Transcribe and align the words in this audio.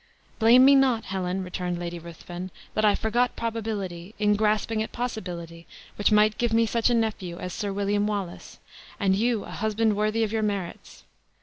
"Blame 0.39 0.65
me 0.65 0.73
not, 0.73 1.05
Helen," 1.05 1.43
returned 1.43 1.77
Lady 1.77 1.99
Ruthven, 1.99 2.49
"that 2.73 2.83
I 2.83 2.95
forgot 2.95 3.35
probability, 3.35 4.15
in 4.17 4.35
grasping 4.35 4.81
at 4.81 4.91
possibility 4.91 5.67
which 5.95 6.11
might 6.11 6.39
give 6.39 6.53
me 6.53 6.65
such 6.65 6.89
a 6.89 6.95
nephew 6.95 7.37
as 7.37 7.53
Sir 7.53 7.71
William 7.71 8.07
Wallace, 8.07 8.57
and 8.99 9.15
you 9.15 9.43
a 9.43 9.51
husband 9.51 9.95
worthy 9.95 10.23
of 10.23 10.31
your 10.33 10.41
merits! 10.41 11.03